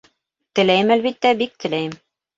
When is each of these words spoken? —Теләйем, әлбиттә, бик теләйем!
—Теләйем, 0.59 0.89
әлбиттә, 0.97 1.35
бик 1.43 1.55
теләйем! 1.65 1.95